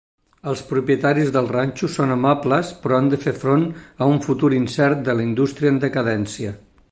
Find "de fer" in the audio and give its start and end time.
3.13-3.35